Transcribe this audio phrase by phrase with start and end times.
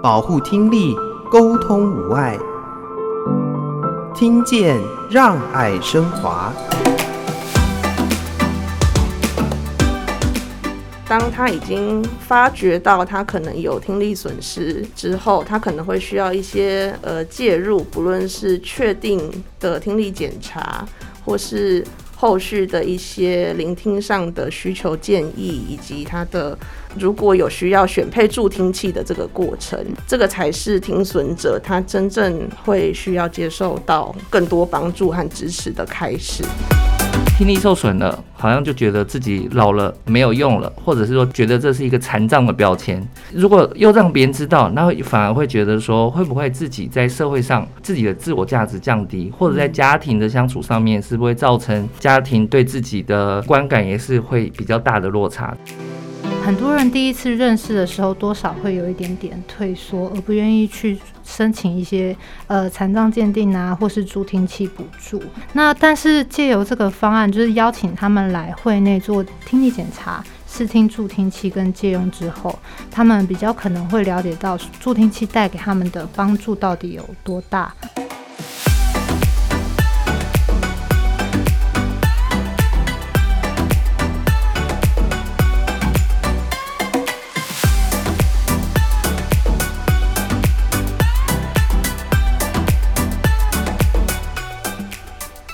[0.00, 0.94] 保护听力，
[1.28, 2.38] 沟通无碍，
[4.14, 4.78] 听见
[5.10, 6.52] 让爱升华。
[11.08, 19.20] 当他已经发觉到他可能有听力损失之后，他可能会需要一些呃介入，不论是确定
[19.58, 20.86] 的听力检查，
[21.24, 21.84] 或是
[22.20, 26.58] 后续的一些聆听上的需求建议，以及他的
[26.98, 36.42] 如果有需要选配助听器的这个过程，这个才是听损者他真正会需要接受到更多帮助和支持的开始。
[37.38, 43.00] 听力受损了，好像就觉得自己老了没有用了，或者是说觉得这是一个残障的标签。
[43.32, 55.56] 如果又让别人知道，那反而会觉得说，会不会自己在社会上自己的自我价值降低，或者在家庭的相处上面，是不是会造成家庭对自己的观感也是会比较大的落差？
[56.44, 60.98] 很多人第一次认识的时候，多少会有一点点退缩，而不愿意去
[61.28, 65.22] 申请一些呃残障鉴定啊，或是助听器补助。
[65.52, 72.58] 那但是借由这个方案，就是邀请他们来会内做听力检查、试听助听器跟借用之后，
[72.90, 77.74] 他们比较可能会了解到助听器带给他们的帮助到底有多大。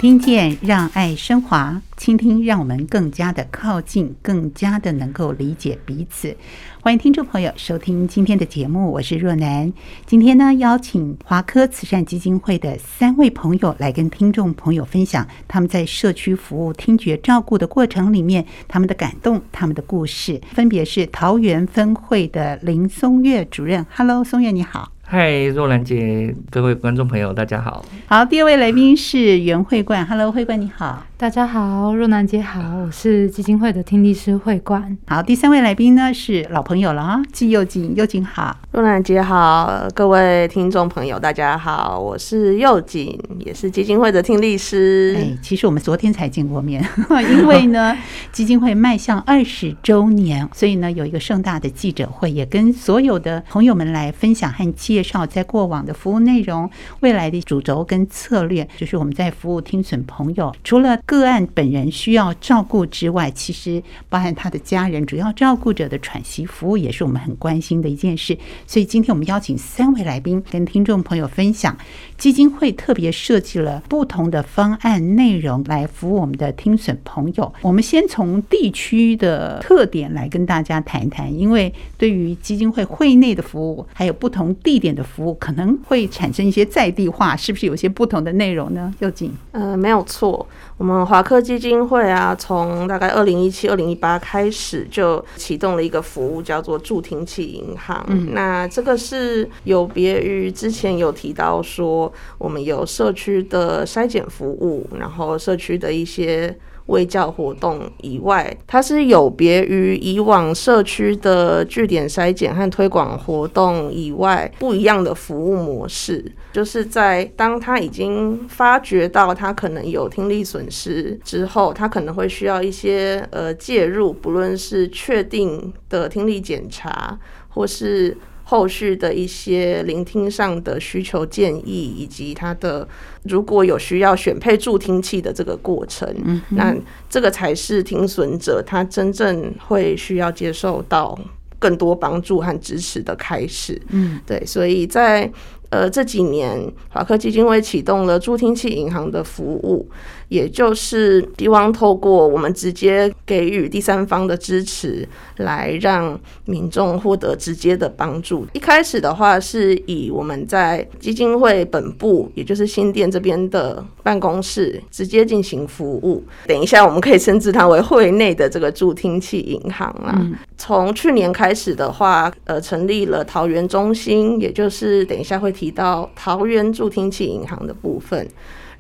[0.05, 6.37] 听见，让爱升华；倾听，让我们更加的靠近，更加的能够理解彼此。
[6.83, 9.73] 欢迎听众朋友收听今天的节目，我是若楠。
[10.05, 20.39] 今天呢，邀请华科慈善基金会的三位朋友来跟听众朋友分享他们在社区服务听觉照顾的过程里面他们的感动、他们的故事。
[20.53, 24.94] 分别是桃园分会的林松月主任，Hello，松月你好。
[25.07, 27.85] 嗨，若兰姐，各位观众朋友，大家好。
[28.07, 31.05] 好，第二位来宾是袁慧冠，Hello，慧冠你好。
[31.25, 34.95] 大家好，若楠姐好，我是基金会的听力师会冠。
[35.07, 38.55] 好，第三位来宾呢是老朋友了啊，季又景，又景好。
[38.73, 45.17] 若楠姐好，各位听众朋友大家好，我是又景，也是基金会的听力师。
[45.17, 46.87] 哎，其实我们昨天才见过面，
[47.33, 47.97] 因为呢，
[48.31, 56.69] 基金会迈向二十周年，所以呢有一个盛大的记者会，也跟所有的朋友们来分享和介绍在过往的服务内容、
[57.01, 68.37] 未来的主轴跟策略，就是我们在服务听损朋友，除了个案本人需要照顾之外，其实包含他的家人、主要照顾者的喘息服务，也是我们很关心的一件事。
[68.67, 71.77] 所以今天我们邀请三位来宾跟听众朋友分享，
[72.19, 77.53] 基金会特别设计了不同的方案内容来服务我们的听损朋友。
[77.63, 88.93] 我们先从地区的特点来跟大家谈一谈，因为对于基金会会内的服务，还有不同地点的服务，可能会产生一些在地化，是不是有些不同的内容呢？
[88.99, 90.47] 又锦，呃，没有错。
[90.77, 98.05] 我们华科基金会啊，从大概二零一七、二零一八开始就启动了一个服务，叫做助听器银行。
[98.09, 106.57] 嗯，那这个是有别于之前有提到说，我们有社区的筛检服务，然后社区的一些。
[106.87, 127.19] 卫教活动以外，它是有别于以往社区的据点筛检和推广活动以外不一样的服务模式，就是在当他已经发觉到他可能有听力损失之后，他可能会需要一些呃介入，不论是确定的听力检查，
[127.49, 128.17] 或是。
[128.45, 132.87] 后续的一些聆听上的需求建议，以及他的
[133.23, 136.77] 如果有需要选配助听器的这个过程，嗯，那
[137.09, 141.19] 这个才是听损者他真正会需要接受到
[141.59, 143.81] 更多帮助和支持的开始。
[143.89, 145.31] 嗯，对，所以在
[145.71, 149.89] 呃这几年，华科基金会启动了助听器银行的服务。
[150.29, 155.07] 也就是希望透过我们直接给予第三方的支持，
[155.37, 158.45] 来让民众获得直接的帮助。
[158.55, 166.25] 一开始的话，是以我们在基金会本部，也就是新店这边的办公室直接进行服务。
[166.49, 170.19] 等一下，我们可以称之它为会内的这个助听器银行啦。
[170.57, 178.29] 从去年开始的话，呃，成立了桃园中心，也就是等一下会提提到桃园助听器银行的部分。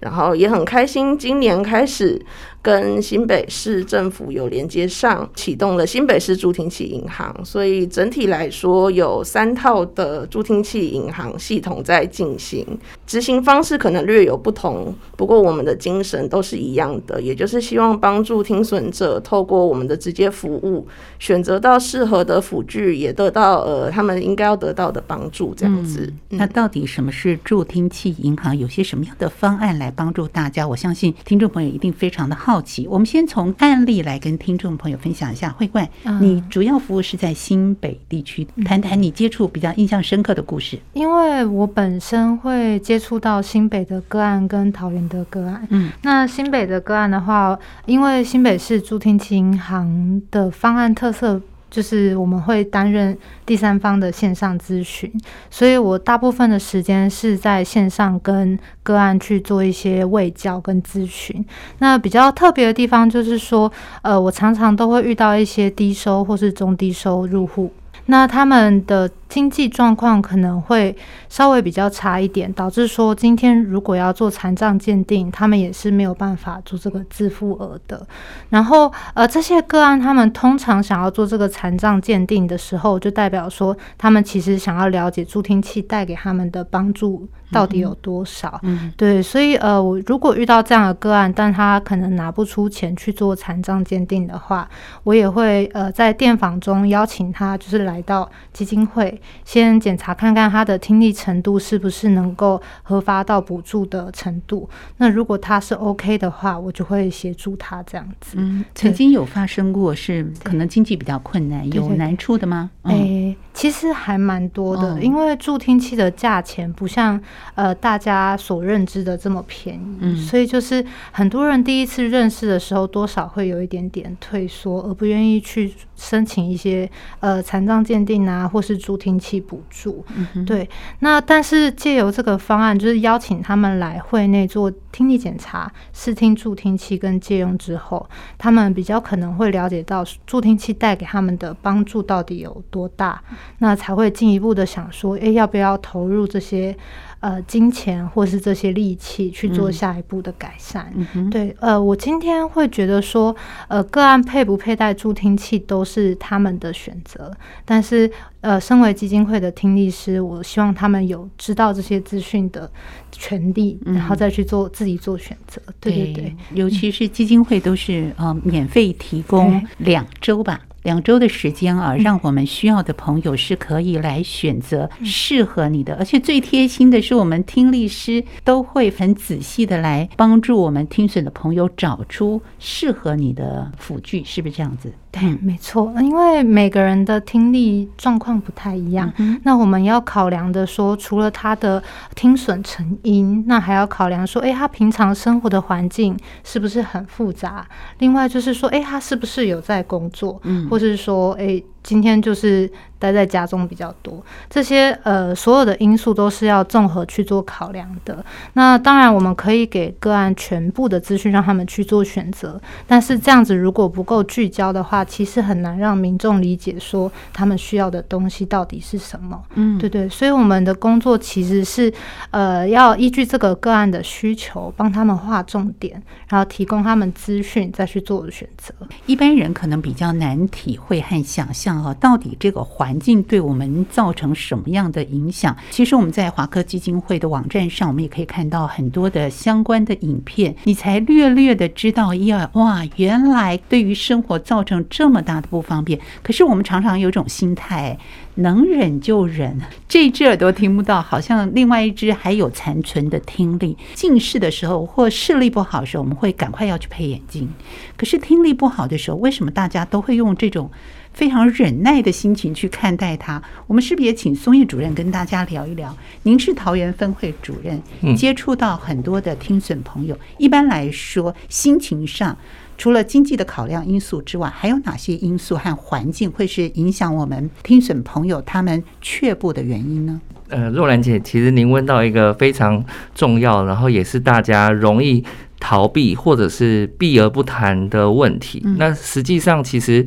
[0.00, 2.20] 然后也很开心，今年开始
[2.64, 7.38] 跟新北市政府有连接上，启动了新北市助听器银行。
[7.44, 12.66] 所以整体来说，有三套的助听器银行系统在进行，
[13.06, 20.88] 执行方式可能略有不同，不过我们的精神都是一样的，也就是希望帮助听损者透过我们的直接服务，
[21.18, 25.54] 选择到适合的辅具，也得到呃他们应该要得到的帮助。
[25.54, 28.56] 这样子，那到底什么是助听器银行？
[28.56, 30.66] 有些什么样的方案来帮助大家？
[30.66, 32.86] 我相信听众朋友一定非常的好奇。
[32.88, 35.50] 我们先从案例来跟听众朋友分享一下。
[35.50, 35.88] 慧冠，
[36.20, 40.78] 你主要服务是在新北地区，谈谈你接触比较印象深刻的故事。
[40.92, 45.66] 因为我本身会接触到新北的个案跟桃园的个案。
[45.70, 51.40] 嗯，那新北的个案的话，因为新北市助听器银行的方案特色。
[51.74, 55.12] 就是我们会担任第三方的线上咨询，
[55.50, 61.44] 所以我大部分的时间是在线上跟个案去做一些卫教跟咨询。
[61.78, 63.72] 那比较特别的地方就是说，
[64.02, 67.72] 呃，我常常都会遇到一些低收或是中低收入户，
[68.06, 69.10] 那他们的。
[69.26, 70.96] 经济状况可能会
[71.28, 78.06] 稍微比较差一点，导致说今天如果要做残障鉴定，他们也是没有办法做这个自付额的。
[78.50, 88.58] 然后，呃，这些个案他们通常想要做这个残障鉴定的时候，就代表说他们其实想要了解助听器带给他们的帮助到底有多少。
[88.64, 94.68] 嗯，对，所以呃，我如果遇到这样的个案，但他可能拿不出钱去做残障鉴定的话，
[95.04, 99.20] 我也会呃在电访中邀请他，就是来到基金会。
[99.44, 104.68] 先检查看看他的听力程度是不是能够核发到补助的程度。
[104.96, 108.36] 那如果他是 OK 的话，我就会协助他这样子。
[108.38, 112.70] 嗯，曾经有发生过是可能经济比较困难，有难处的吗？
[112.82, 117.18] 诶、欸，其实还蛮多的，因为助听器的价钱不像
[117.54, 126.90] 呃大家所认知的这么便宜，嗯，所以就是很多人第一次认识的时候，多少会有一点点退缩，而不愿意去申请一些
[127.20, 130.68] 呃残障鉴定啊，或是助听器补助，嗯，对。
[130.98, 143.22] 那但是借由这个方案，就是邀请他们来会内做听力检查、试听助听器跟借用之后，他们比较可能会了解到助听器带给他们的帮助到底有多大，
[143.58, 146.76] 那才会进一步的想说，诶，要不要投入这些。
[147.20, 153.34] 呃，金钱或是这些力气去做下一步的改善，嗯、对，呃，我今天会觉得说，
[153.66, 158.10] 呃，个案佩不佩戴助听器都是他们的选择，但是，
[158.42, 162.70] 呃，身为基金会的听力师，我希望他们有知道这些资讯的
[163.10, 165.62] 权利，然后再去做自己做选择。
[165.64, 170.60] 嗯、对对对，尤其是基金会都是呃免费提供两周吧。
[170.84, 184.92] 两周的时间啊，让我们需要的朋友是可以来选择适合你的，而且最贴心的是，我们听力师都会很仔细的来帮助我们听损的朋友找出适合你的辅具，是不是这样子？
[185.16, 191.80] 对，没错，因为每个人的听力状况不太一样，嗯，那我们要考量的说，除了他的
[192.16, 197.64] 听损成因，那还要考量说，哎，他平常生活的环境是不是很复杂？
[197.98, 200.40] 另外就是说，哎，他是不是有在工作？
[200.42, 201.62] 嗯，或是说，哎。
[201.84, 208.24] 今天就是待在家中比较多，这些呃所有的因素都是要综合去做考量的。
[208.54, 212.58] 那当然，我们可以给个案全部的资讯，让他们去做选择。
[212.86, 219.38] 但是这样子如果不够聚焦的话，其实很难让民众理解说他们需要的东西到底是什么。
[219.54, 220.08] 嗯，对对。
[220.08, 221.92] 所以我们的工作其实是
[222.30, 228.72] 呃要依据这个个案的需求，帮他们划重点，然后提供他们资讯，再去做选择。
[229.04, 231.73] 一般人可能比较难体会和想象。
[231.82, 235.56] 啊到底这个环境对我们造成什么样的影响？
[235.70, 245.98] 其实我们在华科基金会的网站上，我们也可以看到很多的相关的影片，你才略略的知道，呀，哇，原来对于生活造成这么大的不方便。
[246.22, 247.98] 可是我们常常有种心态，
[248.36, 253.76] 能忍就忍，这一只耳朵听不到，好像另外一只还有残存的听力。
[253.94, 257.48] 近视的时候或视力不好的时候，我们会赶快要去配眼镜。
[257.96, 260.70] 可是听力不好的时候，为什么大家都会用这种？
[261.14, 263.40] 非常忍耐的心情去看待它。
[263.68, 265.96] 我们是不是也请松叶主任跟大家聊一聊？
[266.24, 267.80] 您是桃园分会主任，
[268.16, 270.18] 接触到很多的听损朋友。
[270.38, 272.36] 一般来说，心情上
[272.76, 280.20] 除了经济的考量因素之外，还有哪些因素和环境会是影响我们听损朋友他们却步的原因呢？
[280.48, 285.24] 呃，若兰姐，其实您问到一个非常重要，然后也是大家容易
[285.60, 288.60] 逃避或者是避而不谈的问题。
[288.78, 290.04] 那实际上，其实。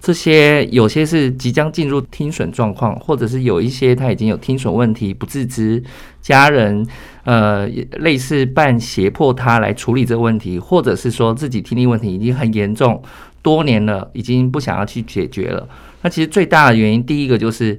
[0.00, 5.82] 这些有些是即将进入听损状况，或者是有一些他已经有听损问题不自知，
[6.22, 6.86] 家人
[7.24, 7.66] 呃
[7.98, 13.02] 类似半胁迫他来处理这个问题，或者是说自己听力问题已经很严重
[13.42, 15.68] 多年了，已经不想要去解决了。
[16.02, 17.78] 那其实最大的原因，第一个就是。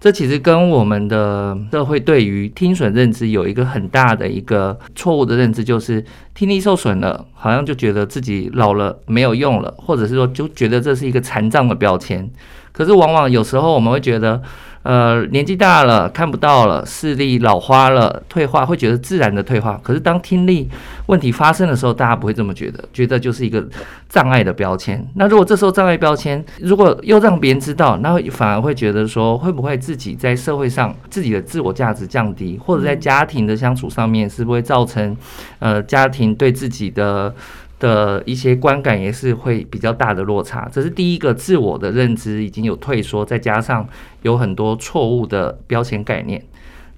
[0.00, 12.30] 这其实跟我们的社会对于听损认知有一个很大的一个错误的认知，就是听力受损了，好像就觉得自己老了没有用了，或者是说就觉得这是一个残障的标签。
[12.72, 14.42] 可是往往有时候我们会觉得。
[14.82, 19.78] 呃，年纪大了，看不到了，视力老花了，退化，会觉得自然的退化。
[19.82, 20.68] 可是当听力
[21.06, 23.66] 问题发生的时候，大家不会这么觉得，觉得就是一个
[24.08, 25.06] 障碍的标签。
[25.16, 35.14] 那如果这时候障碍标签，如果又让别人知道，那反而会觉得说，会不会自己在社会上自己的自我价值降低，或者在家庭的相处上面，是不是会造成
[35.58, 37.34] 呃家庭对自己的。
[37.78, 43.88] 的一些观感也是会比较大的落差，这是第一个自我的认知已经有退缩，再加上
[44.22, 46.42] 有很多错误的标签概念。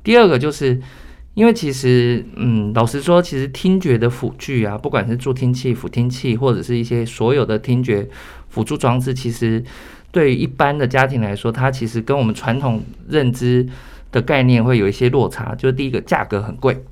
[0.03, 0.81] 第二个就是
[1.35, 8.09] 因为其实，嗯，老实说，其实听觉的辅具啊，不管是助听器、辅听器，或者是一些所有的听觉
[8.49, 9.63] 辅助装置，其实
[10.11, 13.69] 对于一般的家庭来说，它其实跟我们传统认知
[14.11, 15.55] 的概念会有一些落差。
[15.55, 16.83] 就是第一个价格很贵，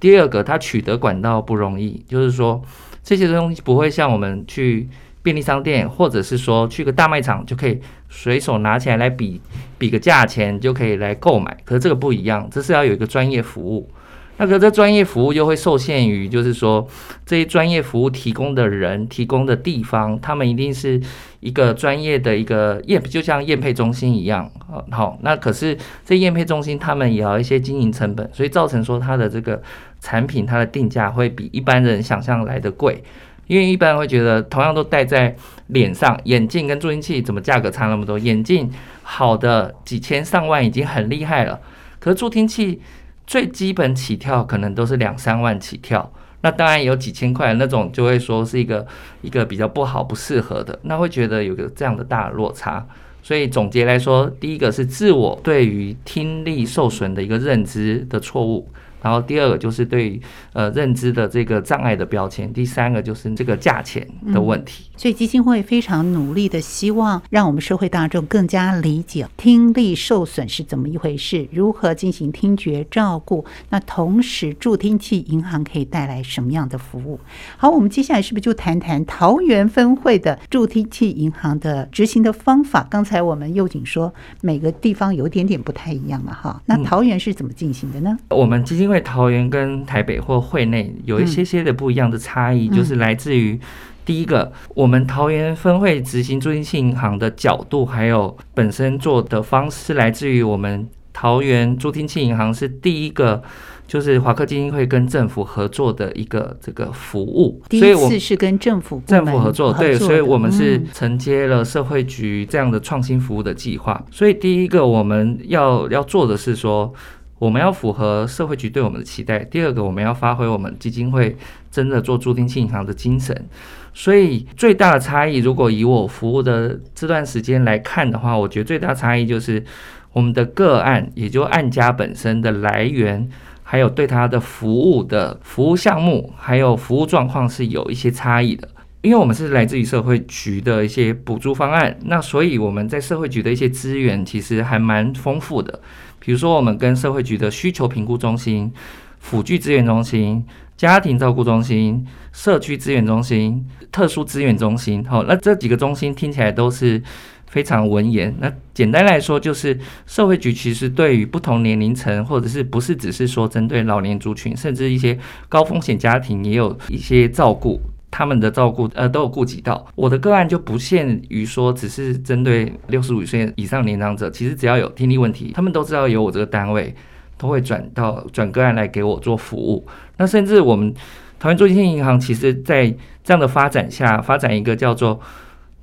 [0.00, 2.60] 第二个它取得管道不容易，就是说。
[3.08, 4.86] 这些东西不会像我们去
[5.22, 9.40] 便利商店，或者是说去个大卖场就可以随手拿起来来比
[9.78, 11.56] 比个价钱就可以来购买。
[11.64, 13.88] 可是这个不一样，这是要有一个专业服务。
[14.36, 16.86] 那个这专业服务又会受限于，就是说
[17.24, 21.00] 这些专业服务提供的人、提供的地方，他们一定是
[21.40, 24.50] 一个专业的一个验，就像验配中心一样。
[24.90, 25.74] 好，那可是
[26.04, 29.62] 这验配中心他们也要一些经营成本，所以造成说它的这个。
[30.00, 33.02] 产品它的定价会比一般人想象来的贵，
[33.46, 35.34] 因为一般人会觉得同样都戴在
[35.68, 38.18] 脸上，眼镜跟助听器怎么价格差那么多？
[38.18, 38.70] 眼镜
[39.02, 41.60] 好的几千上万已经很厉害了，
[41.98, 42.80] 可是助听器
[43.26, 46.12] 最基本起跳可能都是两三万起跳，
[46.42, 48.86] 那当然有几千块那种就会说是一个
[49.22, 52.86] 一个比较不好不适合的，那会觉得有个这样的大的落差。
[53.20, 58.66] 所以总结来说，第一个是自我对于听力受损的一个认知的错误。
[59.00, 60.20] 然后第二个就是对
[60.52, 64.84] 呃认知的这个障碍的标签，第三个就是这个价钱的问题。
[64.88, 73.44] 嗯，所以基金会非常努力的希望让我们社会大众更加理解听力受损是怎么一回事，如何进行听觉照顾。
[73.68, 77.20] 那同时助听器银行可以带来什么样的服务？
[77.56, 82.84] 好，我们接下来是不是就谈谈桃园分会的助听器银行的执行的方法？
[82.90, 86.60] 刚才我们右景说每个地方有点点不太一样嘛哈。
[86.66, 88.18] 那桃园是怎么进行的呢？
[88.30, 88.87] 我们基金。
[88.88, 93.60] 因为桃园跟台北或会内有一些些的不一样的差异，就是来自于
[94.06, 103.42] 第一个，我们桃园分会执行助听器银行的角度，还有本身做的方式，来自于我们桃园助听器银行是第一个，
[103.86, 116.90] 就是华科基金会跟政府合作的一个这个服务，所以我们是跟政府政府合作，对，所以我们是承接了社会局这样的创新服务的计划，所以第一个我们要要做的是说。
[117.38, 119.38] 我们要符合社会局对我们的期待。
[119.44, 121.36] 第二个，我们要发挥我们基金会
[121.70, 123.46] 真的做助听器银行的精神。
[123.94, 129.64] 所以最大的差异，如果以我服务的这段时间来看的话，我觉得最大差异就是
[130.12, 133.28] 我们的个案，也就案家本身的来源，
[133.62, 138.68] 还有对他的服务的服务项目，还有服务状况是有一些差异的。
[139.02, 145.80] 因为我们是来自于社会局的一些补助方案，那所以我们在社会局的一些资源其实还蛮丰富的。
[146.18, 148.72] 比如说，我们跟社会局的需求评估中心、
[149.20, 150.44] 辅具资源中心、
[150.76, 157.00] 家庭照顾中心、社区资源中心、特殊资源中心，好，那这几个中心听起来都是
[157.46, 158.34] 非常文言。
[158.40, 165.16] 那简单来说，就是社会局其实对于不同年龄层，或者是不是只是说针对老年族群，甚至一些
[165.48, 167.80] 高风险家庭，也有一些照顾。
[168.10, 176.94] 他们的照顾呃都有顾及到，我的个案就不限于说只是针对六十五岁以上年长者，其实只要有听力问题，他们都知道有我这个单位，
[177.36, 179.86] 都会转到转个案来给我做服务。
[180.16, 180.92] 那甚至我们
[181.38, 182.88] 桃园助听器银行，其实在
[183.22, 185.20] 这样的发展下，发展一个叫做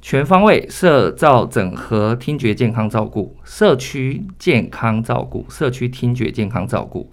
[0.02, 7.10] 全方位社照整合听觉健康照顾、社区健康照顾、社区听觉健康照顾，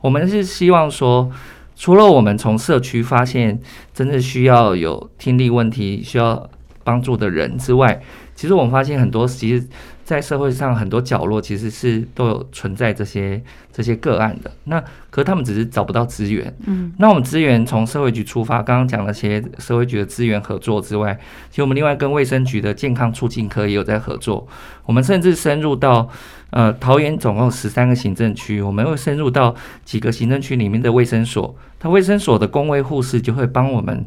[0.00, 1.30] 我们是希望说。
[1.76, 3.60] 除了我们从社区发现
[3.92, 6.48] 真正需要有听力问题、需要
[6.82, 8.00] 帮助的人之外，
[8.34, 9.66] 其实我们发现很多，其实，
[10.04, 13.42] 在社会上很多角落，其实是都有存在这些
[13.72, 14.50] 这些个案的。
[14.64, 14.80] 那
[15.10, 16.54] 可是他们只是找不到资源。
[16.66, 21.18] 嗯，那我们资源从社会局出发，刚刚讲了些社会局的资源合作之外，
[21.50, 24.46] 其实我们另外跟卫生局的健康促进科也有在合作。
[24.84, 26.08] 我们甚至深入到
[26.56, 34.06] 呃桃园总共十三个行政区，我们会深入到几个行政区里面的卫生所，它卫生所的工卫护士就会帮我们。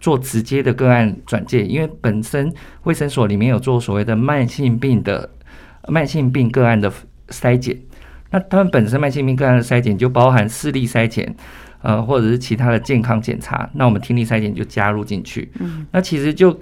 [0.00, 2.50] 做直接的个案转介，因为本身
[2.84, 5.28] 卫生所里面有做所谓的慢性病的
[5.88, 6.90] 慢性病个案的
[7.28, 7.78] 筛检，
[8.30, 11.36] 那他们本身慢性病个案的筛检就包含视力筛检，
[11.82, 15.52] 呃，或者是其他的健康检查，那我们听力筛检就加入进去。
[15.58, 16.58] 嗯，那其实就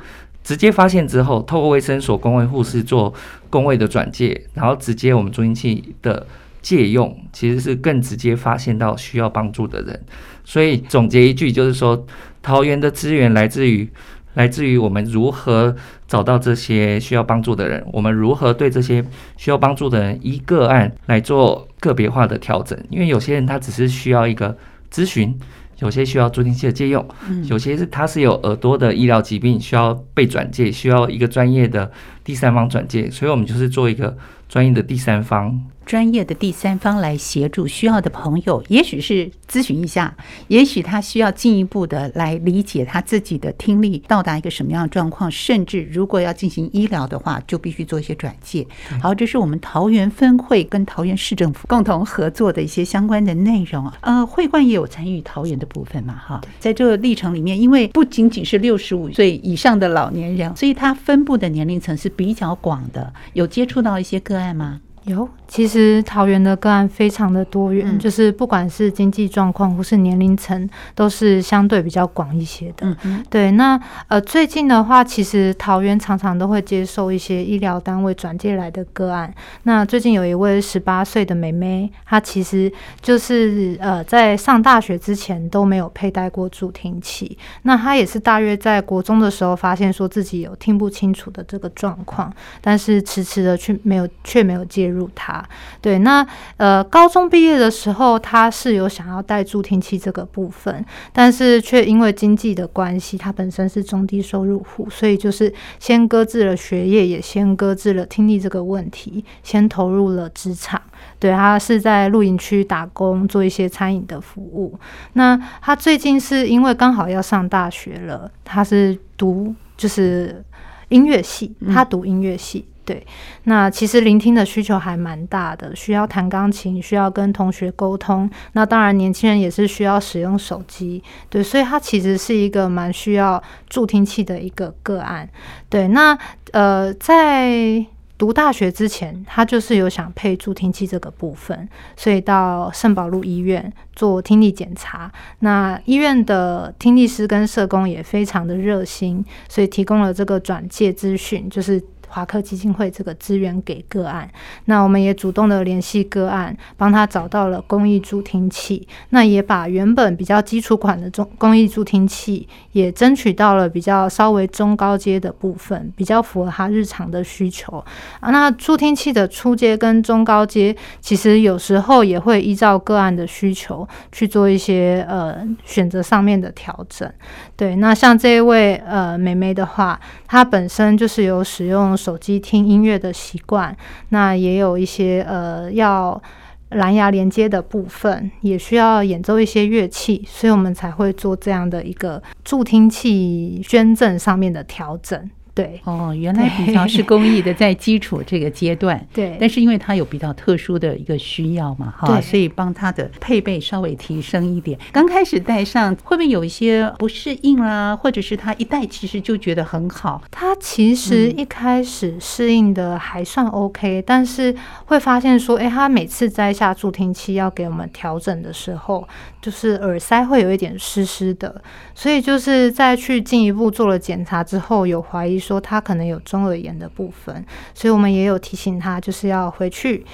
[0.48, 3.12] 直接发现之后，透过卫生所公卫护士做
[3.50, 6.26] 公卫的转介，然后直接我们助听器的
[6.62, 10.00] 借用，其实是更直接发现到需要帮助的人。
[10.46, 12.06] 所以总结一句就是说。
[12.40, 13.86] 桃园的资源来自于，
[14.34, 15.74] 来自于我们如何
[16.06, 19.04] 找到这些需要帮助的人，我们如何对这些
[19.36, 22.78] 需要帮助的人一个案来做个别化的调整。
[22.88, 24.56] 因为有些人他只是需要一个
[24.90, 25.36] 咨询，
[25.80, 27.06] 有些需要助听器的借用，
[27.44, 31.90] 有些是他是有耳朵的医疗疾病需要被转介，需要一个专业的
[32.24, 34.16] 第三方转介，所以我们就是做一个
[34.48, 35.58] 专业的第三方。
[35.88, 40.14] 专业的第三方来协助需要的朋友，也许是咨询一下，
[40.48, 48.66] 也许他需要进一步的来理解他自己的听力到达一个什么样的状况，甚至如果要进行医疗的话，就必须做一些转介。
[49.00, 53.90] 好，这是我们桃园分会跟桃园市政府共同合作的一些相关的内容。
[54.02, 56.14] 呃，会馆也有参与桃园的部分嘛？
[56.14, 63.10] 哈，在这个历程里面，因为不仅仅是六十五岁以上的老年人，所以它分布的年龄层是比较广的。
[63.32, 64.82] 有接触到一些个案吗？
[65.08, 65.28] 有。
[65.48, 72.94] 其实桃园的个案非常的多元，嗯、就是不管是经济状况或是年龄层，都是相对比较广一些的。
[73.04, 79.32] 嗯、对，那呃最近的话，其实桃园常常都会接受一些医疗单位转介来的个案。
[79.62, 87.38] 那最近有一位十八岁的妹妹，她其实就是呃在上大学之前都没有佩戴过助听器。
[87.62, 95.44] 那她也是大约在国中的时候发现说自己有听不清楚的这个状况，但是迟迟的却没有却没有介入她。
[95.80, 96.26] 对，那
[96.56, 110.80] 呃，高中毕业的时候，他是有想要带助听器这个部分，但是却因为经济的关系，他本身是中低收入户，所以就是先搁置了学业，也先搁置了听力这个问题，先投入了职场。
[111.18, 114.78] 对，他是在露营区打工，做一些餐饮的服务。
[115.12, 120.44] 那他最近是因为刚好要上大学了，他是读就是
[120.88, 122.64] 音乐系，他读音乐系。
[122.68, 123.06] 嗯对，
[123.44, 128.30] 那其实聆听的需求还蛮大的，需要弹钢琴，需要跟同学沟通。
[128.52, 131.02] 那当然，年轻人也是需要使用手机。
[131.28, 135.28] 对，所以他其实是一个蛮需要助听器的一个个案。
[135.68, 136.16] 对，那
[136.52, 137.84] 呃，在
[138.16, 145.12] 读大学之前，他就是有想配助听器这个部分，所以到圣保禄医院做听力检查。
[145.40, 151.84] 那医院的听力师跟社工也非常的热心，所以提供了这个转介资讯，就是。
[152.08, 154.28] 华科基金会这个资源给个案，
[154.64, 167.84] 那我们也主动的联系个案，帮他找到了公益助听器，那也把原本比较基础款的中公益助听器，也争取到了比较稍微中高阶的部分，比较符合他日常的需求
[168.20, 168.30] 啊。
[168.30, 177.10] 那助听器的初阶跟中高阶，其实有时候也会依照个案的需求去做一些呃选择上面的调整。
[177.54, 181.97] 对，那像这一位呃妹妹的话，她本身就是有使用。
[181.98, 183.76] 手机听音乐的习惯，
[184.10, 186.22] 那也有一些呃要
[186.70, 195.28] 蓝牙连接的部分，也需要演奏一些乐器，所以我们才会做这样的一个助听器捐赠上面的调整。
[195.58, 204.78] 对哦，原来比较是公益的，在基础这个阶段，对，但是因为他有比较特殊的一个需要嘛，哈，所以帮他的配备稍微提升一点。
[204.92, 207.96] 刚开始戴上会不会有一些不适应啦？
[207.96, 210.22] 或者是他一戴其实就觉得很好？
[210.30, 219.08] 他其实一开始适应的还算 OK，但是会发现说，哎，他每次摘下助听器要给我们调整的时候，
[219.42, 221.60] 就是耳塞会有一点湿湿的，
[221.96, 230.04] 所以就是再去进一步做了检查之后，有怀疑说他可能有中耳炎的部分，所以我们也有提醒他，就是要回去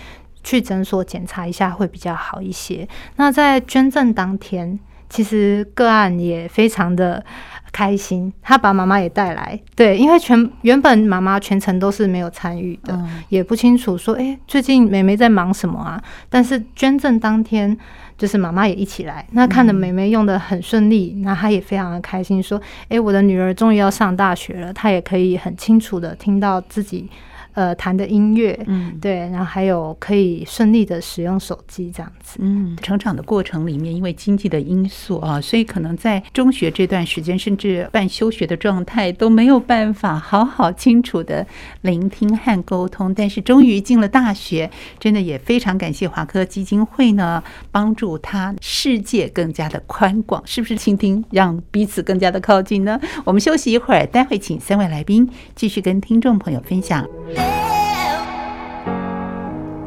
[0.42, 2.88] 去诊所检查一下会比较好一些。
[3.16, 4.78] 那在捐赠当天。
[5.14, 7.24] 其实个案也非常的
[7.70, 16.02] 开心，他把妈妈也带来，对，因为全原本妈妈全程都是没有参与的，嗯、也不清楚说，哎，最近妹妹在忙什么啊？
[16.28, 17.78] 但是捐赠当天，
[18.18, 27.08] 就是妈妈也一起来，那看着妹妹用的很顺利，那她、嗯、也非常的开心，说，哎，我的女儿终于要上大学了，她也可以很清楚的听到自己。
[27.54, 41.46] 呃，弹的音乐，嗯，对，然后还有可以顺利的使用手机这样子，嗯，成长的过程里面，因为经济的因素啊，所以可能在中学这段时间，甚至半休学的状态都没有办法好好清楚的
[41.80, 43.12] 聆听和沟通。
[43.14, 50.74] 但是终于进了大学，真的也非常感谢华科基金会呢，帮助他世界更加的宽广，是不是？
[50.84, 53.00] 倾听让彼此更加的靠近呢？
[53.24, 57.06] 我们休息一会儿，待会请三位来宾继续跟听众朋友分享。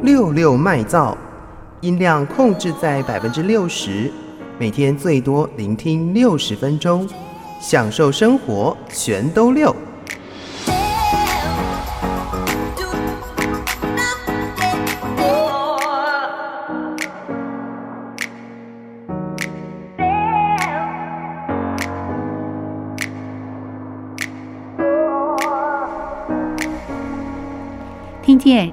[0.02, 1.14] 六六麦噪，
[1.80, 4.10] 音量控制在百分之六十，
[4.58, 7.08] 每天最多聆听六十分钟，
[7.60, 9.74] 享受生活全都六。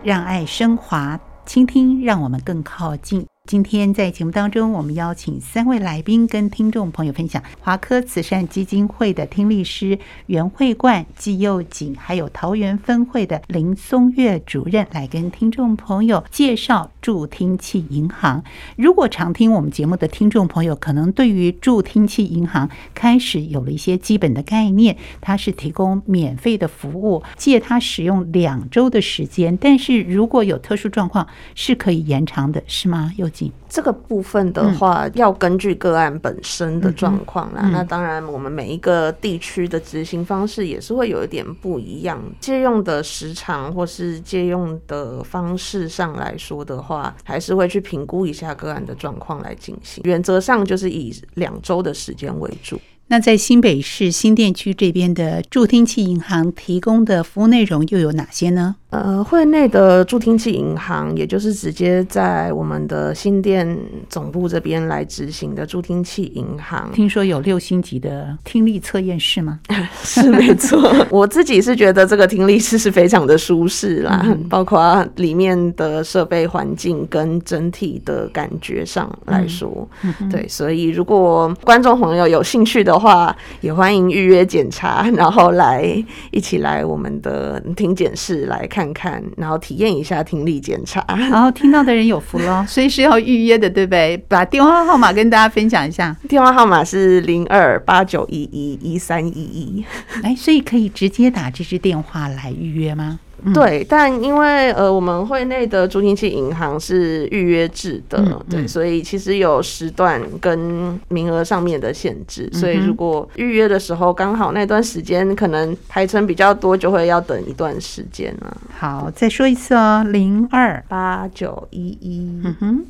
[0.04, 3.26] 让爱升华；倾听，让我们更靠近。
[3.46, 18.44] 今天在节目当中，我们邀请三位来宾跟听众朋友分享华科慈善基金会的听力师袁慧冠、季又锦，还有桃园分会的林松月主任来跟听众朋友介绍助听器银行。
[18.78, 24.98] 如果常听我们节目的听众朋友，可能对于助听器银行开始有了一些基本的概念。
[25.22, 33.14] 它是提供免费的服务，借它使用两周的时间，但是如果有特殊状况，是可以延长的，是吗？
[33.18, 37.70] 有又这个部分的话，要根据个案本身的状况啦。
[37.72, 42.22] 那当然，我们每一个地区的执行方式也是会有一点不一样。
[42.40, 50.02] 借用的时长或是借用的方式上来说的话，还是会去评估一下个案的状况来进行。
[50.06, 52.80] 原则上就是以两周的时间为主。
[53.08, 58.78] 那在新北市新店区这边的助听器银行提供的服务内容又有哪些呢？
[59.04, 63.78] 呃，会内的助听器银行，也就是直接在我们的新店
[64.10, 66.90] 总部这边来执行的助听器银行。
[66.94, 69.60] 听说有六星级的听力测验室吗？
[70.02, 70.82] 是没错，
[71.12, 79.86] 我自己是觉得这个听力室是非常的舒适啦，嗯、包括里面的设备环境跟整体的感觉上来说，
[80.32, 85.84] 对，所以如果观众朋友有兴趣的话，也欢迎预约检查，然后来
[86.32, 88.85] 一起来我们的听检室来看。
[88.94, 94.18] 看看，然后体验一下听力检查，然后听到的人有福了， 所以是要预约的，对不对？
[94.28, 99.86] 把电话号码跟大家分享一下，电话号码是零二八九一一一三一一，
[100.24, 103.20] 哎，所以可以直接打这支电话来预约吗？
[103.54, 118.58] 对，但因为呃，我们会内的助听器银行是预约制的，嗯嗯、对，所以其实有时段跟名额上面的限制，所以如果预约的时候刚好那段时间可能排程比较多，就会要等一段时间了。
[118.76, 122.42] 好，再说一次哦，零二八九一一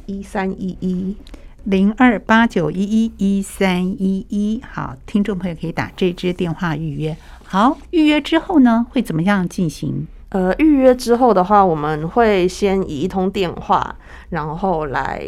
[0.05, 1.15] 一三一一，
[1.65, 4.61] 零二八九一一一三一一。
[4.71, 7.17] 好，听众朋友可以打这支电话预约。
[7.43, 10.07] 好，预约之后呢，会怎么样进行？
[10.35, 13.95] 呃，预约之后的话，我们会先以一通电话，
[14.31, 15.23] 然后来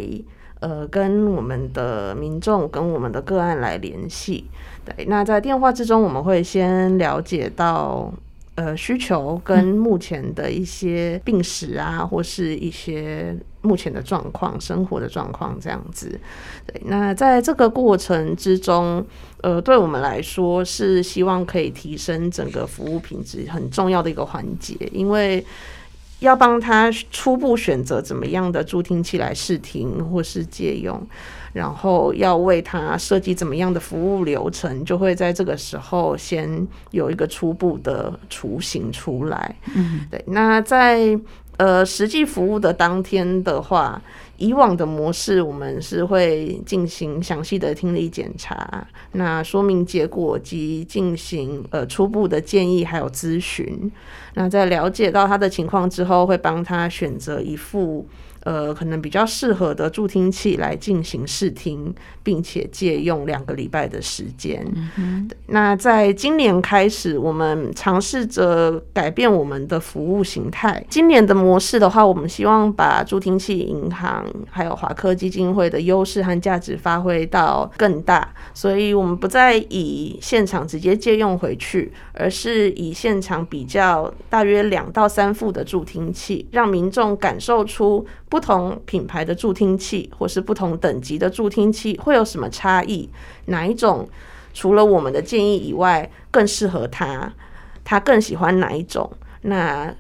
[0.60, 4.50] 呃跟我们的民众跟我们的个案来联系。
[4.84, 8.12] 对，那在电话之中，我们会先了解到。
[8.60, 13.38] 呃，需求跟目前的一些病史啊，或是一些
[13.68, 16.20] 目前的状况、生活的状况这样子。
[16.66, 19.06] 对，那在这个过程之中，
[19.42, 25.46] 呃，对我们来说是希望可以提升整个服务品质很重要的一个环节，因为
[26.20, 31.06] 要帮他初步选择怎么样的助听器来试听或是借用。
[31.54, 39.56] 然后要为他设计怎么样的服务流程，就会在这个时候先有一个初步的雏形出来。
[39.74, 40.24] 嗯，对。
[40.28, 41.20] 那在
[41.58, 44.02] 呃实际服务的当天的话，
[44.38, 53.92] 以往的模式我们是会进行详细的听力检查，那说明结果及进行呃初步的建议还有咨询。
[54.36, 58.08] 那在了解到他的情况之后，会帮他选择一副。
[58.48, 64.66] 呃，可能比较适合的助听器来进行试听，并且借用两个礼拜的时间。
[64.96, 65.30] 嗯。
[65.48, 70.82] 那在今年开始，我们尝试着改变我们的服务形态。
[70.90, 93.10] 今年的模式的话，我们希望把助听器银行还有华科基金会的优势和价值发挥到更大，所以我们不再以现场直接借用回去，而是以现场比较大约两到三副的助听器，让民众感受出不不同品牌的助听器或是不同等级的助听器会有什么差异，
[93.46, 94.08] 哪一种
[94.54, 97.34] 除了我们的建议以外更适合他，
[97.84, 99.12] 他更喜欢哪一种？
[99.42, 99.92] 那。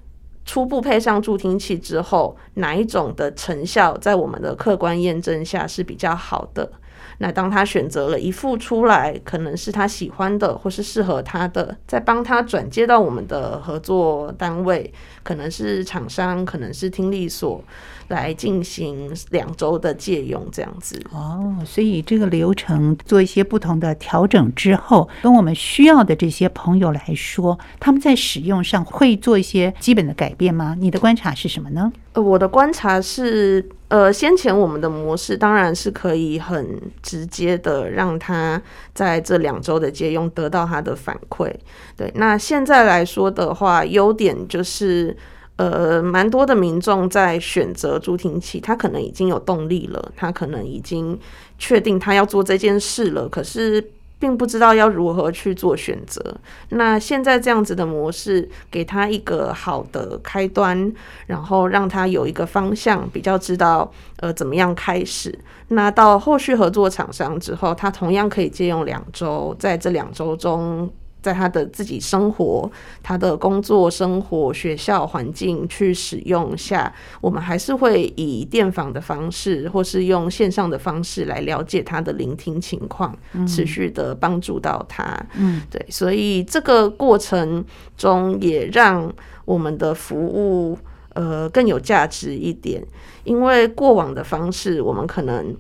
[0.45, 6.71] 初步配上助听器之后，哪一种的成效在我们的客观验证下是比较好的？
[7.17, 17.62] 那当他选择了一副出来，可能是他喜欢的，或是适合他的，再帮他转接到我们的合作单位，可能是厂商，可能是听力所。
[18.10, 30.76] 来进行两周的借用，这样子哦，所以这个流程做一些不同的调整之后，跟我们需要的这些朋友来说，他们在使用上会做一些基本的改变吗？
[30.80, 31.91] 你的观察是什么呢？
[32.13, 38.62] 呃，我的观察是，呃，先前我们的模式当然是可以很直接的让他
[38.93, 41.52] 在这两周的借用得到他的反馈。
[41.96, 45.15] 对，那现在来说的话，优点就是。
[45.58, 51.20] 呃，蛮多的民众在选择助听器，他可能已经有动力了，他可能已经
[51.58, 53.84] 确定他要做这件事了，可是
[54.20, 56.22] 并不知道要如何去做选择。
[56.70, 60.93] 那现在这样子的模式，给他一个好的开端，
[61.26, 65.38] 然后让他有一个方向，比较知道呃怎么样开始。
[65.70, 70.88] 那到后续合作厂商之后，他同样可以借用两周，在这两周中。
[71.28, 72.72] 在他的自己生活、
[73.04, 83.13] 他的工作、生活、学校环境去使用下，我们还是会以电访的方式，或是用线上的方式来了解他的聆听情况，
[83.46, 85.04] 持续的帮助到他。
[85.36, 87.66] 嗯，对，所以这个过程
[87.98, 89.13] 中也让
[89.44, 90.80] 我们的服务
[91.13, 92.82] 呃更有价值一点，
[93.26, 95.54] 因为过往的方式，我们可能。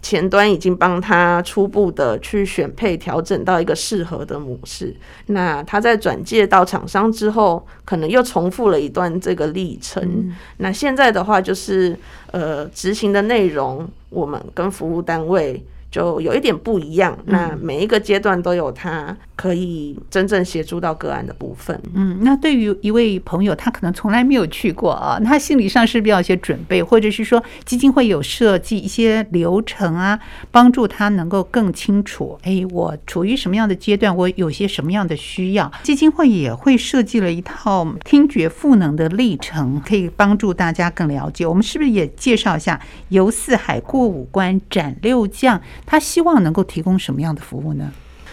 [0.00, 4.94] 前端已经帮他初步的去选配调整到一个适合的模式，
[5.26, 10.02] 那他在转介到厂商之后，可能又重复了一段这个历程。
[10.02, 11.96] 嗯、那现在的话，就是
[12.30, 15.64] 呃执行的内容，我们跟服务单位。
[15.90, 21.80] 就有一点不一样，那每一个阶段都有它可以真正协助到个案的部分。
[21.94, 30.18] 嗯，那对于一位朋友，他可能从来没有去过啊，他心理上是不是要有些准备，或者是说基金会有设计一些流程啊，
[30.50, 41.46] 帮助他能够更清楚，哎，我处于什么样的阶段，我有些什么样的需要，基金会也会设计了一套听觉赋能的历程，可以帮助大家更了解。
[41.46, 45.58] 我们是不是也介绍一下游四海过五关斩六将？
[45.86, 47.90] 他希望能够提供什么样的服务呢？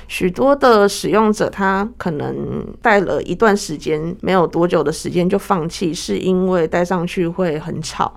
[0.08, 8.14] 许多的使用者，他可能戴了一段时间，没有多久的时间就放弃，是因为戴上去会很吵，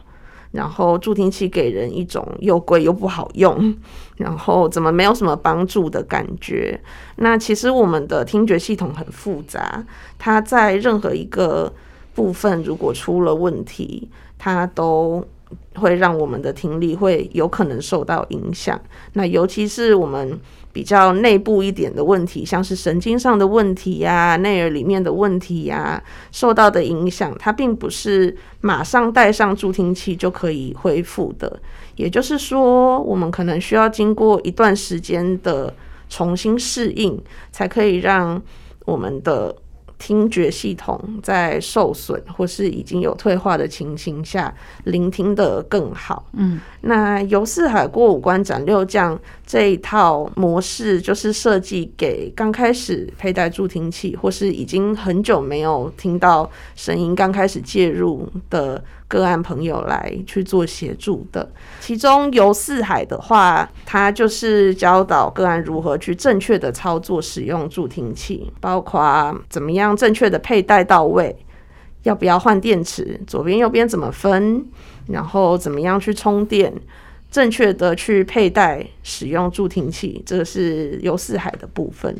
[0.53, 3.75] 然后助听器给人一种又贵又不好用，
[4.19, 6.79] 然后怎么没有什么帮助的感觉。
[7.17, 9.83] 那其实我们的听觉系统很复杂，
[10.19, 11.73] 它在任何一个
[12.15, 15.27] 部分如果出了问题，它都。
[15.79, 18.79] 会让我们的听力会有可能受到影响。
[19.15, 20.39] 那尤其是我们
[20.73, 31.61] 比较内部一点的问题，像是神经上的问题呀、内耳里面的问题呀，受到的影响，它并不是马上戴上助听器就可以恢复的。
[31.97, 35.73] 也就是说，我们可能需要经过一段时间的
[36.09, 37.19] 重新适应，
[37.51, 38.43] 才可以让
[38.85, 39.55] 我们的。
[39.99, 46.25] 听觉系统在受损或是已经有退化的情形下，聆听的更好。
[46.33, 58.85] 嗯，那游四海过五关斩六将这一套模式，就是设计给刚开始佩戴助听器或是已经很久没有听到声音、刚开始介入的。
[59.09, 71.35] 个案朋友来去做协助的，其中游四海的话，他就是教导个案如何去正确的操作使用助听器，包括怎么样正确的佩戴到位，
[72.03, 74.63] 要不要换电池，左边右边怎么分，
[75.07, 76.71] 然后怎么样去充电，
[77.31, 82.17] 正确的去佩戴使用助听器，这个是游四海的部分。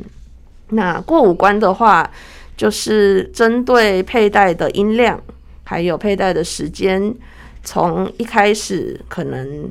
[0.69, 2.09] 那过五关的话，
[2.55, 5.21] 就是针对佩戴的音量。
[5.63, 7.13] 还有佩戴的时间，
[7.63, 9.69] 从一开始可能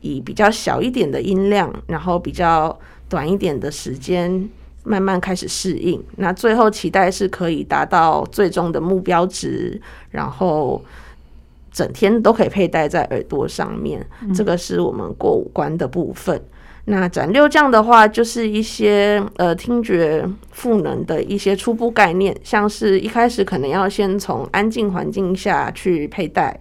[0.00, 4.48] 以比较小一点的音量，然后比较短一点的时间，
[4.84, 6.00] 慢慢开始适应。
[6.18, 9.80] 那最后期待是可以达到最终的目标值，
[10.12, 10.80] 然后
[11.70, 14.06] 整天都可以佩戴在耳朵上面。
[14.34, 16.40] 这个是我们过五关的部分。
[16.86, 26.58] 那斩六将的话，就是一些呃听觉赋能的一些初步概念，像是一开始可能要先从安静环境下去佩戴，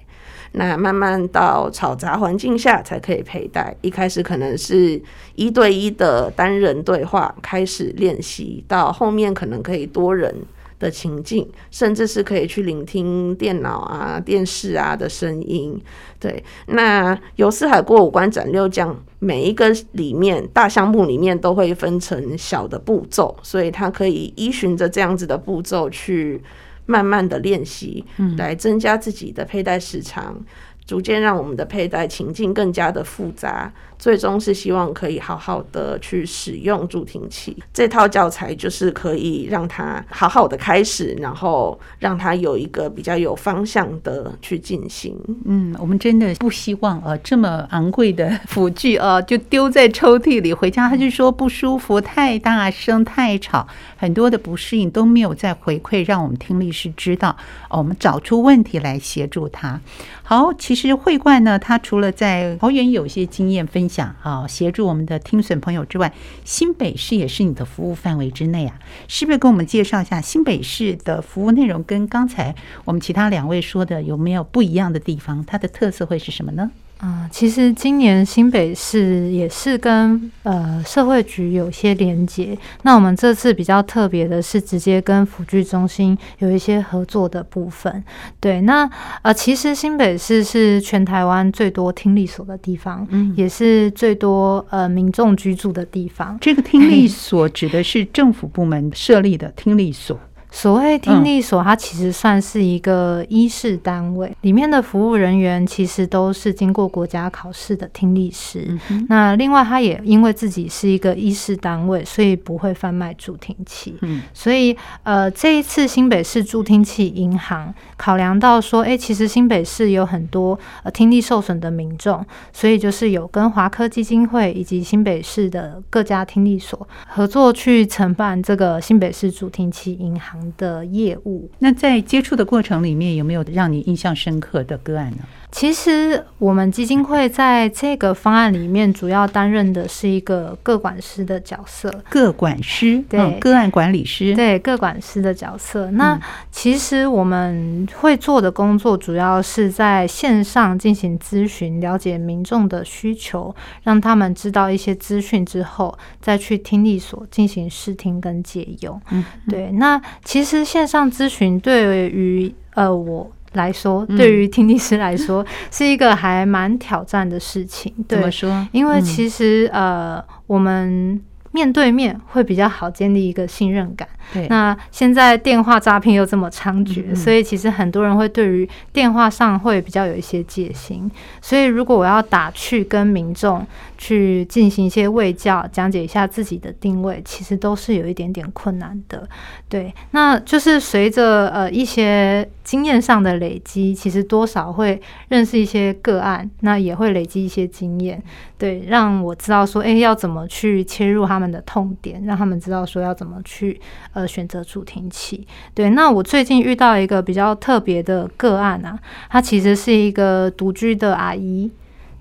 [0.52, 3.76] 那慢慢到吵杂环境下才可以佩戴。
[3.82, 5.02] 一开始可能是
[5.36, 10.36] 一对一的单人对话开始练习，到后面可能可以多人
[10.80, 15.80] 的情境，甚至是可以去聆听电脑啊、电视啊的声音。
[16.20, 26.42] 对，那由四海过五关斩六将，每一个里面大项目里面都会分成小的步骤，所以它可以依循着这样子的步骤去
[26.86, 28.04] 慢慢的练习，
[28.38, 30.44] 来增加自己的佩戴时长，
[30.89, 33.71] 逐渐让我们的佩戴情境更加的复杂。
[33.99, 45.13] 最终是希望可以好好的去使用助听器这套教材，就是可以让他好好的开始，然后让他有一个比较有方向的去进行。
[45.43, 57.36] 嗯，我们真的不希望呃这么昂贵的辅具啊就丢在抽屉里，回家他就说不舒服、太大声、太吵，很多的不适应都没有再回馈，让我们听力师知道，
[57.69, 59.82] 我们找出问题来协助他。
[60.30, 63.89] 好，其实慧冠呢，他除了在桃园有些经验分。
[63.89, 66.13] 享啊，协助我们的听损朋友之外，
[66.46, 71.84] 新北市也是你的服务范围之内啊，是不是跟我们介绍一下新北市的服务内容？
[71.84, 72.54] 跟刚才
[72.86, 75.44] 我们其他两位说的有没有不一样的地方？
[75.44, 76.70] 它的特色会是什么呢？
[77.00, 82.58] 啊、嗯，其实今年新北市也是跟呃社会局有些连结。
[82.84, 88.04] 那我们这次比较特别的是，直接跟辅具中心有一些合作的部分。
[88.42, 88.90] 对，那
[89.22, 96.38] 呃，其实新北市是全台湾最多听力所的地方，嗯，也是最多呃民众居住的地方。
[96.42, 100.20] 这个听力所指的是政府部门设立的听力所。
[100.52, 108.78] 所谓听力所，它其实算是一个医事单位，里面的服务人员其实都是经过国家考试的听力师。
[109.08, 113.96] 那另外，他也因为自己是一个医事单位，所以不会贩卖助听器。
[114.34, 135.19] 所以呃，这一次新北市助听器银行考量到说，哎，其实新北市有很多呃听力受损的民众，所以就是有跟华科基金会以及新北市的各家听力所合作去承办这个新北市助听器银行的业务，那在接触的过程里面，有没有让你印象深刻的个案呢？
[135.52, 141.92] 其实我们基金会在这个方案里面，主要担任的是一个个管师的角色。
[142.08, 145.90] 各管师，对，嗯、个案管理师，对，各管师的角色。
[145.92, 146.20] 那
[146.52, 159.02] 其实我们会做的工作，主要是在线上进行咨询，了解民众的需求，让他们知道一些资讯之后，再去听力所进行试听跟借用。
[159.10, 159.72] 嗯，对。
[159.72, 163.32] 那其实线上咨询对于呃我。
[163.54, 167.94] 来说，对于听力师来说， 是一个还蛮挑战的事情。
[168.08, 168.68] 对，怎么说？
[168.72, 171.20] 因为其实呃，我们
[171.52, 174.08] 面对面会比较好建立一个信任感。
[174.34, 181.10] 对，那现在电话诈骗又这么猖獗，所以其实很多人会对于电话上会比较有一些戒心。
[181.42, 183.65] 所以如果我要打去跟民众
[183.98, 189.28] 去进行一些卫教，讲解一下自己的定位，其实都是有一点点困难的。
[189.68, 198.22] 对，那就是随着呃一些经验上的累积，其实多少会认识一些个案，那也会累积一些经验，
[198.58, 203.80] 对，让我知道说，哎，要怎么去切入他们的痛点，让他们知道说要怎么去。
[204.13, 205.47] 呃，选择助听器。
[205.73, 208.97] 对，那我最近遇到一个比较特别的个案啊，
[209.29, 211.69] 他其实是一个独居的阿姨，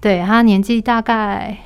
[0.01, 1.57] 对，她年纪大概。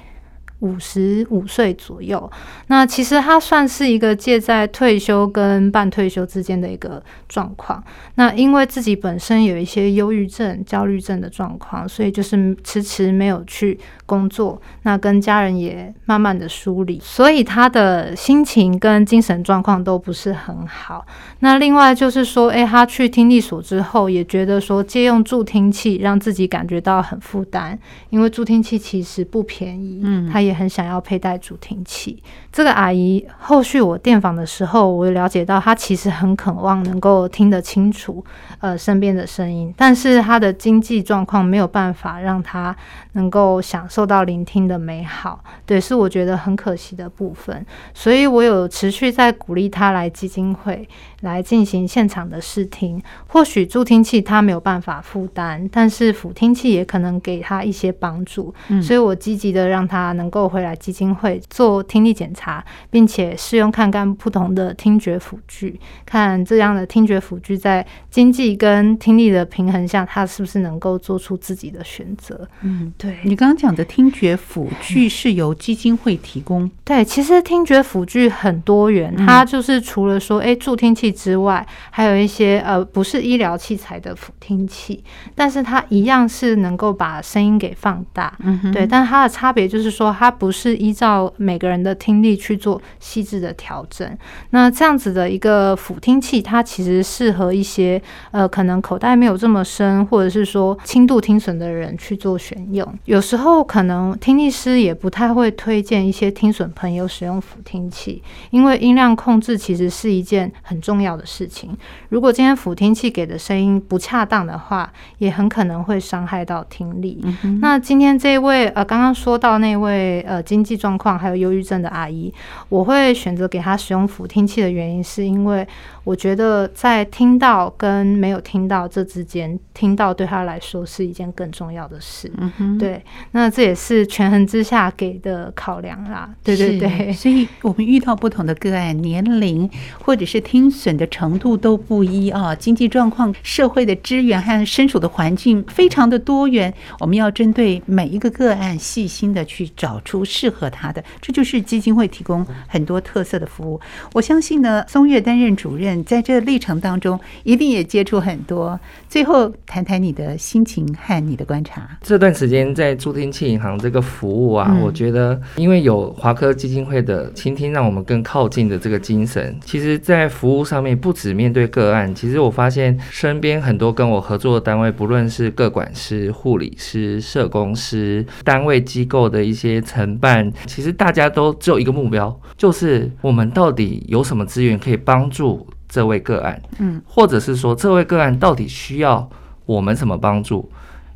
[0.62, 2.30] 五十五岁左右，
[2.68, 7.82] 那其实他算是一个介在退休跟半退休之间的一个状况。
[8.14, 14.62] 那因为自己本身有一些忧郁症、焦虑症的状况，所以就是迟迟没有去工作。
[14.84, 21.04] 那跟家人也慢慢的疏离，所以他的心情跟精神状况都不是很好。
[21.40, 27.76] 那另外就是说，诶，他去听力所之后，也觉得说借用助听器让自己感觉到很负担，
[28.10, 30.51] 因为助听器其实不便宜，嗯，他也。
[30.52, 32.22] 很想要佩戴助听器。
[32.50, 38.24] 这个阿姨后续我电访的时候，我了解到她其实很渴望能够听得清楚
[38.60, 42.76] 呃身边的声音，但是她的经济状况没有办法让她
[43.12, 47.64] 能够享受到聆听的美好，对，是我觉得很可惜的部分。
[47.94, 50.86] 所以我有持续在鼓励她来基金会
[51.22, 53.02] 来进行现场的试听。
[53.26, 58.54] 或许助听器他没有办法负担，但是辅听器也可能给他一些帮助。
[58.68, 60.32] 嗯，所以我积极的让他能够。
[60.42, 72.48] 够回来基金会做听力检查，并且试用看看不同的听觉辅具，看这样的听觉辅具在经济跟听力的平衡下，他是不是能够做出自己的选择。
[72.62, 73.18] 嗯，对。
[73.24, 76.68] 你刚刚讲的听觉辅具是由基金会提供？
[76.82, 88.32] 对，其实听觉辅具很多元，它就是除了说诶助听器之外，还有一些呃不是医疗器材的辅听器，但是它一样是能够把声音给放大。
[88.40, 94.16] 嗯哼，对，但它的差别就是说，它不是依照每个人的听力去做细致的调整。
[94.50, 102.86] 那这样子的一个辅听器，它其实适合一些呃可能口袋没有这么深，或者是说轻度听损的人去做选用。
[103.06, 111.76] 有时候可能听力师也不太会推荐一些听损朋友使用辅听器，因为音量控制其实是一件很重要的事情。
[112.08, 117.20] 如果今天辅听器给的声音不恰当的话，也很可能会伤害到听力。
[117.42, 122.32] 嗯、那今天这位呃，刚刚说到那位呃，经济状况还有忧郁症的阿姨，
[122.68, 125.66] 我会选择给她使用辅听器的原因，是因为
[126.04, 132.30] 我觉得在听到跟没有听到这之间，听到对她来说是一件更重要的事。
[132.58, 136.28] 嗯，对，那这也是权衡之下给的考量啦。
[136.42, 139.68] 对对对，所以我们遇到不同的个案，年龄
[140.00, 153.80] 或者是听损的程度都不一啊，经济状况、社会的资源和身处的环境非常的多元，我们要针对每一个个案细心的去找出适合他的，这就是基金会提供很多特色的服务。
[154.12, 158.78] 我相信呢，松月担任主任，在这历程当中一定也接触很多。
[159.08, 161.88] 最后谈谈你的心情和你的观察。
[162.02, 189.28] 这段时间在助听器银行这个服务啊，我觉得因为有华科基金会的倾听，让我们更靠近的这个精神，其实在服务上面不止面对个案，其实我发现身边很多跟我合作的单位，不论是个管师、护理师、社工师、单位机构的一些承办，其实大家都只有一个目标，就是我们到底有什么资源可以帮助这位个案，嗯，或者是说这位个案到底需要
[189.64, 190.68] 我们什么帮助？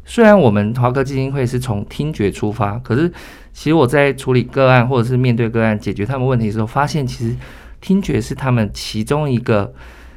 [0.04, 3.10] 虽然我们华科基金会是从听觉出发，可是
[3.52, 7.34] 其实我在处理个案或者是面对个案解决他们问题的时候，发现其实
[7.87, 9.72] 听觉是他们其中一个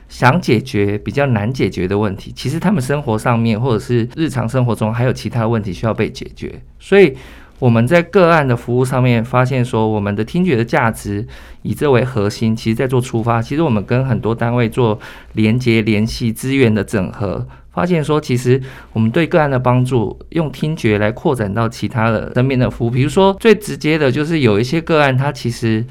[0.07, 2.33] 想解决比较难解决的问题。
[2.35, 6.59] 其实他们生活上面或者是日常生活中还有其他问题需要被解决。
[6.79, 7.15] 所以
[7.59, 11.27] 我们在个案的服务上面发现说，我们的听觉的价值
[11.61, 13.39] 以这为核心，其实在做出发。
[13.39, 14.99] 其实我们跟很多单位做
[15.33, 17.47] 连接、联系、资源的整合。
[17.71, 18.59] 发现说，其实
[18.93, 22.89] 我们对个案的帮助，用听觉来扩展到其他的身边的服务。
[22.89, 25.85] 比如说，最直接的就是有一些个案，它其实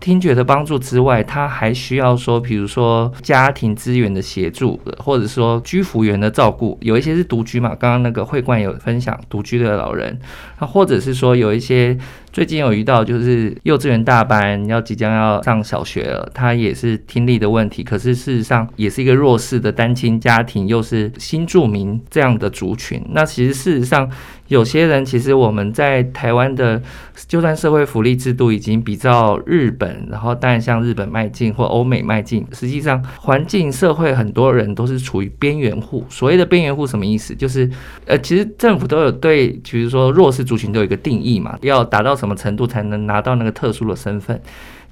[0.00, 6.78] 听觉的帮助之外，他还需要说，比如说家庭资源的协助，或者说居服员的照顾。
[6.80, 10.18] 有一些是独居嘛，刚刚那个会冠有分享独居的老人，
[10.60, 11.98] 那或者是说有一些。
[12.32, 23.04] 最近有遇到，就是幼稚园大班要即将要上小学了，他也是听力的问题，可是事实上也是一个弱势的单亲家庭，又是新住民这样的族群。
[23.10, 24.08] 那其实事实上，
[24.46, 26.80] 有些人其实我们在台湾的，
[27.26, 36.04] 就算社会福利制度已经比较日本，然后当然向日本迈进或欧美迈进，实际上环境社会很多人都是处于边缘户。
[36.08, 37.34] 所谓的边缘户什么意思？
[37.34, 37.68] 就是
[38.06, 42.10] 呃，其实政府都有对，比如说弱势族群都有一个定义嘛，要达到。
[42.20, 44.38] 什么程度才能拿到那个特殊的身份？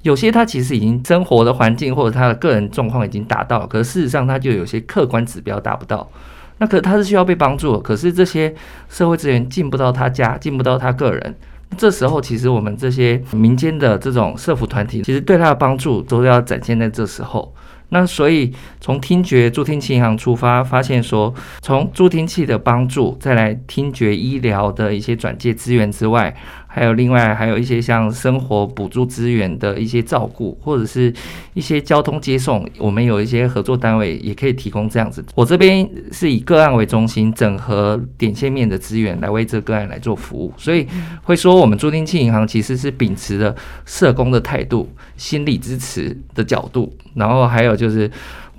[0.01, 6.09] 有些他其实已经生活的环境或者他的个人状况已经达到了，可是事实上他就有些客观指标达不到。
[6.57, 8.51] 那可他是需要被帮助，可是这些
[8.89, 11.35] 社会资源进不到他家，进不到他个人。
[11.77, 17.53] 这时候其实我们这些民间的这种社福团体，其实对他的帮助都要展现在这时候。
[17.89, 26.35] 那所以从听觉助听器银行出发，发现说从助听器的帮助，再来听觉医疗的一些转介资源之外。
[26.79, 31.13] 还有另外还有一些像生活补助资源的一些照顾，或者是
[31.53, 35.21] 一些交通接送，我们有一些合作单位也可以提供这样子。
[35.35, 40.87] 我这边是以个案为中心，整合点线面的资源来为这个案来做服务，所以
[41.21, 43.53] 会说我们助听器银行其实是秉持着
[43.85, 48.09] 社工的态度、心理支持的角度，然后还有就是。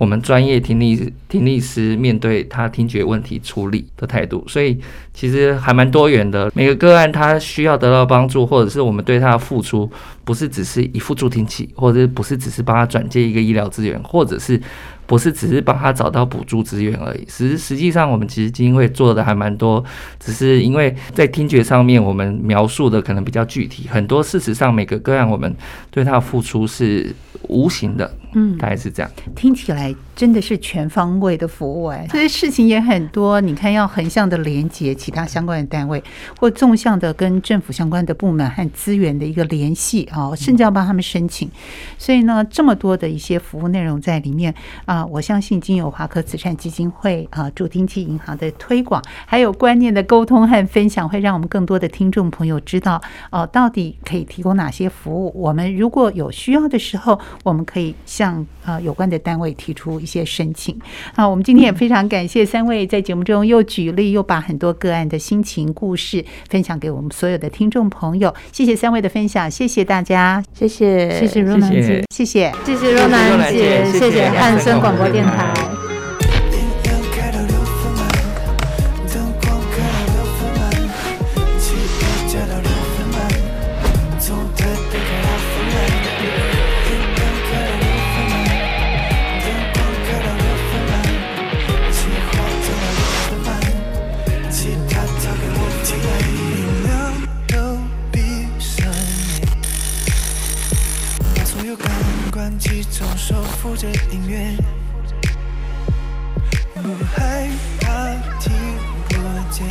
[0.01, 4.75] 我们专业听力听力师面对他听觉问题处理的态度，所以
[5.13, 6.51] 其实还蛮多元的。
[6.55, 9.87] 每个个案他需要得到帮助，或者是我们对他的付出，
[10.23, 14.59] 不是只是一副助听器，或者不是只是帮他转接一个医疗资源，或者是
[15.05, 17.23] 不是只是帮他找到补助资源而已。
[17.29, 19.85] 实实际上，我们其实基金会做的还蛮多，
[20.19, 25.55] 只是因为在听觉上面我们描述的可能比较具体，很多事实上每个个案我们
[25.91, 27.13] 对他的付出是
[27.49, 28.11] 无形的。
[28.33, 29.11] 嗯，大概是这样。
[29.35, 33.41] 听起来真的是全方位的服务哎，这些事情也很多。
[33.41, 36.03] 你看，要横向的连接其他相关的单位，
[36.39, 41.49] 或纵向的跟政府相关的部门和资源的一个联系啊，甚至要帮他们申请。
[41.97, 44.53] 所以呢，这么多的一些服务内容在里面
[44.85, 53.01] 啊，我相信经有华科慈善基金会啊，助听器银行的推广，还有观念的沟通和分享，会让我们更多的听众朋友知道
[53.31, 55.31] 哦，到底可以提供哪些服务。
[55.35, 60.79] 我们如果有需要的时候，我们可以向呃有关的单位提出一些申请。
[61.15, 68.31] 啊，我们今天也非常感谢三位在节目中又举例又把很多个案的心情故事分享给我们所有的听众朋友。
[68.51, 75.80] 谢谢三位的分享，谢谢大家，谢谢，谢谢若楠姐，谢谢，谢谢若楠姐，谢谢汉声广播电台。
[102.51, 104.57] 关机，中手扶着音乐，
[106.75, 107.47] 不害
[107.79, 108.51] 怕听
[109.07, 109.15] 不
[109.49, 109.65] 见。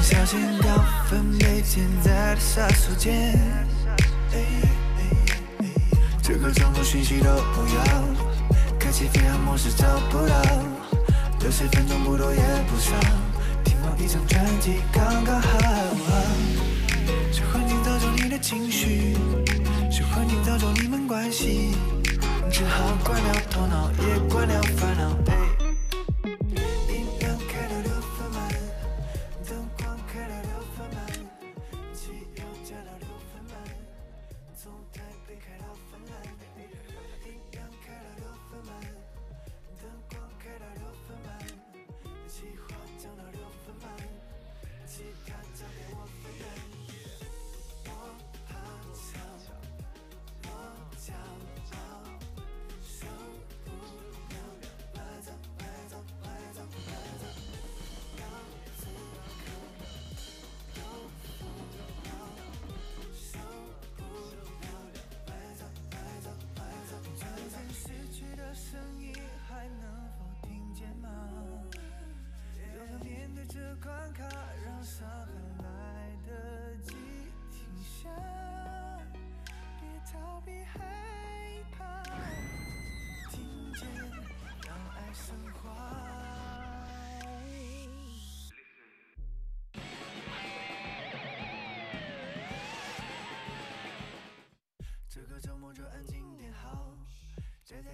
[0.00, 0.72] 小心掉
[1.08, 3.10] 分贝，现在的杀手锏。
[6.22, 7.84] 这个装作讯息都不要，
[8.78, 10.42] 开启飞行模式找不到，
[11.40, 12.92] 六十分钟不多也不少，
[13.64, 15.58] 听完一张专辑刚刚好。
[23.04, 24.93] 关掉头脑也关掉烦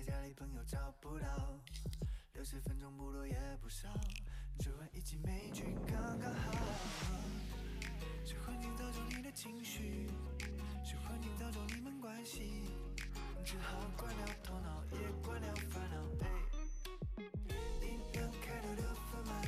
[0.00, 1.26] 在家里朋友找不到
[2.32, 3.86] 六十分钟不多也不少
[4.58, 6.52] 追完一集美剧刚刚好
[8.24, 10.08] 是环境造就你的情绪
[10.82, 12.62] 是环境造就你们关系
[13.44, 16.28] 只好关掉头脑也关掉烦恼哎
[17.82, 19.42] 音量开到六分满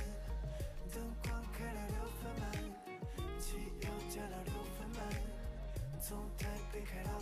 [0.93, 5.23] 灯光开到六分满汽油加到六分满
[5.99, 7.19] 从台北开到